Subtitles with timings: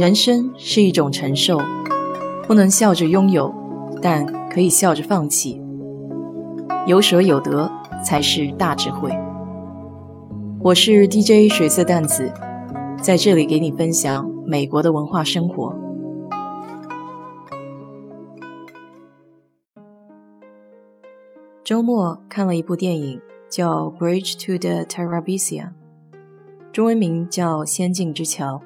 [0.00, 1.60] 人生是一种承受，
[2.46, 3.54] 不能笑着拥有，
[4.00, 5.60] 但可以笑着放弃。
[6.86, 7.70] 有舍有得
[8.02, 9.10] 才是大智慧。
[10.62, 12.32] 我是 DJ 水色淡子，
[13.02, 15.76] 在这里给你分享美国的文化生活。
[21.62, 23.20] 周末看了一部电影，
[23.50, 25.64] 叫《Bridge to the Terabithia》，
[26.72, 28.62] 中文名叫《仙境之桥》。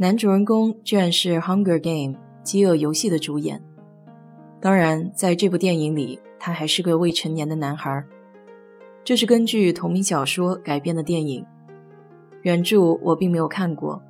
[0.00, 3.60] 男主人公居然是《Hunger Game》饥饿游戏的主演。
[4.60, 8.04] 当然，在这部电影里，他还是个未成年的男孩。
[9.02, 11.44] 这是根据同名小说改编的电影，
[12.42, 14.00] 原著我并没有看过，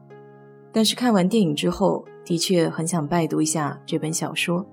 [0.72, 4.66] 但是看完电影之后，的确很想拜读一下这本小说。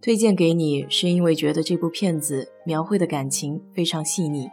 [0.00, 4.48] 推荐给你，是因为觉得这部片子描绘的感情非常细腻，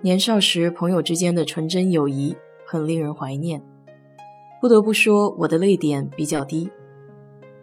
[0.00, 2.34] 年少时朋友之间的纯真友谊
[2.66, 3.62] 很令人怀念。
[4.60, 6.70] 不得不说，我的泪点比较低。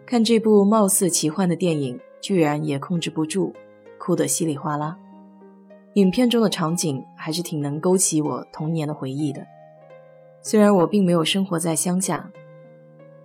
[0.04, 3.52] 看这部貌似奇幻的电影，居然也控制不住，
[3.98, 4.98] 哭得稀里哗啦。
[5.94, 9.46] 影片中的场景还是挺能勾起我童年的回忆的。
[10.42, 12.30] 虽然我并没有生活在乡下，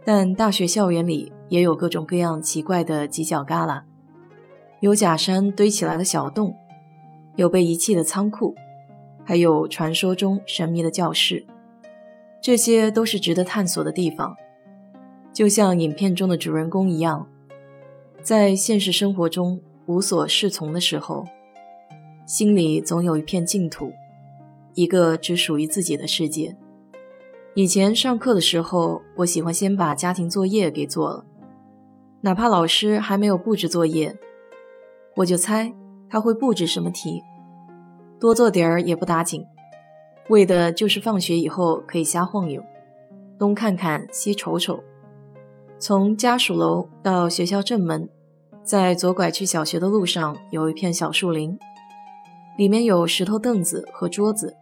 [0.06, 3.82] 但大学校园里也有各种各样奇怪的犄角旮旯，
[4.82, 6.56] 有假山堆起来的小洞，
[7.38, 8.54] 有被遗弃的仓库，
[9.24, 11.46] 还有传说中神秘的教室。
[12.44, 14.36] 这些都是值得探索的地方，
[15.32, 17.26] 就像影片中的主人公一样，
[18.22, 21.26] 在现实生活中无所适从的时候，
[22.28, 23.94] 心里总有一片净土，
[24.74, 26.58] 一个只属于自己的世界。
[27.54, 31.26] 以前上课的时候，我喜欢先把家庭作业给做了，
[32.20, 34.14] 哪怕老师还没有布置作业，
[35.16, 35.74] 我就猜
[36.10, 37.22] 他会布置什么题，
[38.20, 39.46] 多做点儿也不打紧。
[40.30, 42.64] 为的就是放学以后可以瞎晃悠，
[43.38, 44.84] 东看看西瞅瞅。
[45.78, 48.08] 从家属楼到学校正门，
[48.64, 51.60] 在左拐去小学的路上有一片小树林，
[52.58, 54.56] 里面有石头凳子和桌子，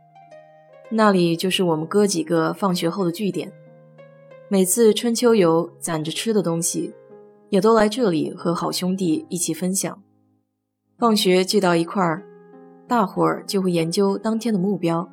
[0.89, 3.51] 那里就是我们哥几个放学后的据点。
[4.47, 6.93] 每次春秋游攒着吃的东西，
[7.49, 10.01] 也都来这里和好兄弟一起分享。
[10.97, 12.23] 放学聚到一块儿，
[12.87, 15.07] 大伙儿就会研究当天的目标。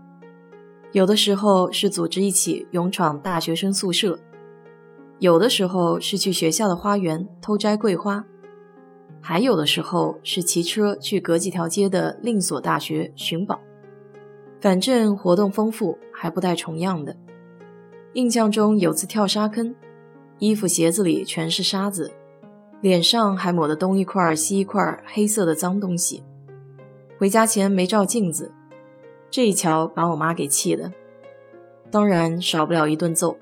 [0.92, 4.18] 有的时候是组织一起勇闯大学生宿舍，
[5.18, 8.24] 有的时候是去学校的花园偷摘桂花，
[9.20, 13.60] 还有的时候是骑车去隔几条街的另一所大学寻宝。
[14.60, 17.14] 反正活动丰富，还不带重样的。
[18.14, 19.74] 印象中有次跳沙坑，
[20.38, 22.10] 衣服鞋子里全是沙子，
[22.80, 26.22] 脸上还抹得东一块西一块黑色的脏东西。
[27.18, 28.52] 回家前没照镜子。
[29.30, 30.92] 这一瞧，把我妈给气的，
[31.90, 33.36] 当然少不了一顿揍。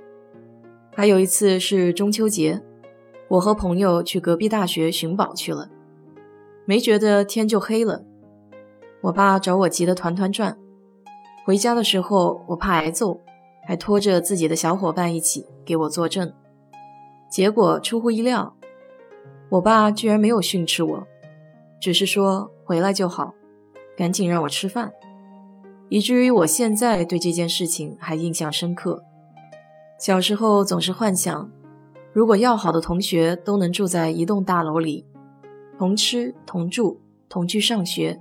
[0.95, 2.63] 还有一次是中秋节，
[3.29, 5.71] 我和朋友去隔壁大学寻宝去了，
[6.65, 8.03] 没觉得天就黑了，
[9.03, 10.59] 我爸找我急得团团转。
[11.45, 13.21] 回家的时候，我怕挨揍，
[13.67, 16.33] 还拖着自己的小伙伴一起给我作证。
[17.31, 18.57] 结果出乎意料，
[19.51, 21.07] 我爸居然没有训斥我，
[21.81, 23.35] 只是说回来就好，
[23.97, 24.93] 赶紧让我吃饭。
[25.89, 29.05] 以至于我现在对这件事情还印象深刻。
[29.99, 31.51] 小时候总是幻想，
[32.13, 35.07] 如果要好的同学都能住在一栋大楼里，
[35.79, 38.21] 同吃同住同去上学，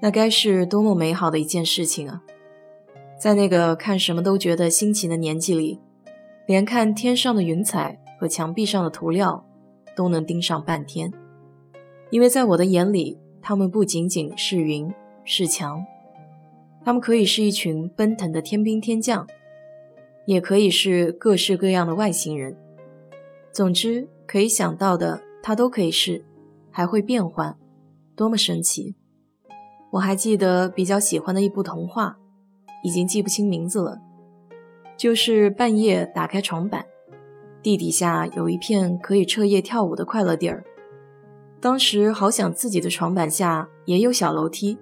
[0.00, 2.22] 那该是多么美好的一件事情啊！
[3.18, 5.80] 在那个看什么都觉得新奇的年纪里，
[6.46, 9.44] 连看天上的云彩和墙壁上的涂料
[9.94, 11.12] 都能盯上半天，
[12.10, 14.90] 因为在我的眼里，它们不仅仅是云，
[15.24, 15.84] 是墙。
[16.82, 19.26] 他们可以是一群奔腾的天兵天将，
[20.24, 22.56] 也可以是各式各样的外星人。
[23.52, 26.24] 总之，可以想到的，它都可以是，
[26.70, 27.56] 还会变换，
[28.16, 28.94] 多么神奇！
[29.90, 32.18] 我还记得比较喜欢的一部童话，
[32.82, 34.00] 已经记不清名字了，
[34.96, 36.86] 就是半夜打开床板，
[37.62, 40.64] 地底下有一片可以彻夜跳舞的快乐地儿。
[41.60, 44.78] 当时好想自己的床板下也有小楼梯。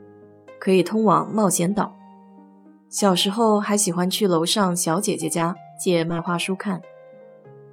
[0.60, 1.94] 可以通往冒险岛。
[2.88, 6.80] 小时候还喜欢去楼上小姐姐家借漫画书看，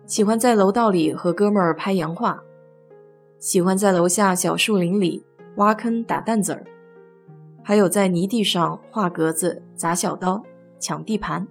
[0.06, 2.44] 喜欢在楼道里和哥们儿拍洋画，
[3.40, 5.26] 喜欢在楼下小树林里
[5.56, 6.66] 挖坑打弹子儿，
[7.64, 10.44] 还有在泥地上画格子、砸小刀、
[10.80, 11.48] 抢地盘，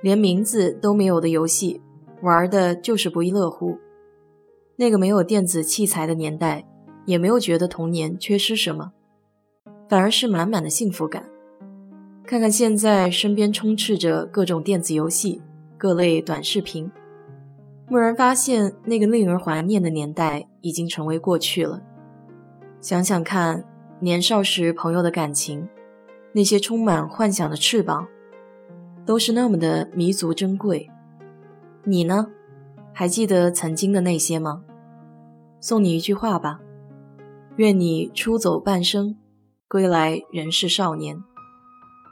[0.00, 1.82] 连名字都没有的游戏，
[2.22, 3.76] 玩的就是不亦乐乎。
[4.76, 6.64] 那个没有电子器材的年代，
[7.04, 8.92] 也没有觉得童年缺失什么。
[9.88, 11.28] 反而是满满的幸福感。
[12.30, 15.42] 看看现在身边充斥着各种电子游戏，
[15.76, 16.88] 各类短视频，
[17.88, 21.82] 蓦然发现那个令人怀念的年代已经成为过去了。
[22.80, 23.64] 想想看，
[23.98, 25.68] 年少时朋友的感情，
[26.30, 28.06] 那些充满幻想的翅膀，
[29.04, 30.88] 都是那么的弥足珍贵。
[31.82, 32.28] 你呢？
[32.92, 34.62] 还记得曾经的那些吗？
[35.58, 36.60] 送你一句话吧：
[37.56, 39.16] 愿你出走半生，
[39.66, 41.20] 归来仍是少年。